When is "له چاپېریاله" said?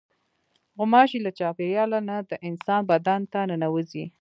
1.25-1.99